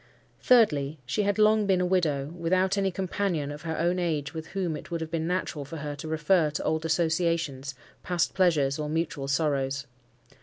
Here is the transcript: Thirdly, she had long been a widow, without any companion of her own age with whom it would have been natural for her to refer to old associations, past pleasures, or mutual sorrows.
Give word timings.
Thirdly, 0.41 0.97
she 1.05 1.21
had 1.21 1.37
long 1.37 1.67
been 1.67 1.79
a 1.79 1.85
widow, 1.85 2.29
without 2.35 2.75
any 2.75 2.89
companion 2.89 3.51
of 3.51 3.61
her 3.61 3.77
own 3.77 3.99
age 3.99 4.33
with 4.33 4.47
whom 4.47 4.75
it 4.75 4.89
would 4.89 4.99
have 4.99 5.11
been 5.11 5.27
natural 5.27 5.63
for 5.63 5.77
her 5.77 5.95
to 5.97 6.07
refer 6.07 6.49
to 6.49 6.63
old 6.63 6.85
associations, 6.85 7.75
past 8.01 8.33
pleasures, 8.33 8.79
or 8.79 8.89
mutual 8.89 9.27
sorrows. 9.27 9.85